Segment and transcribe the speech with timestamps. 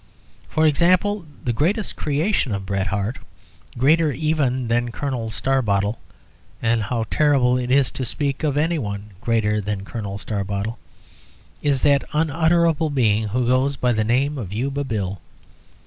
[0.49, 3.19] For example, the greatest creation of Bret Harte,
[3.77, 5.99] greater even than Colonel Starbottle
[6.59, 10.79] (and how terrible it is to speak of anyone greater than Colonel Starbottle!)
[11.61, 15.21] is that unutterable being who goes by the name of Yuba Bill.